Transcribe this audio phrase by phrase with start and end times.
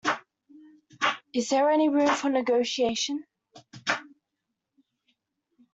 [1.31, 3.23] Is there any room for negotiation?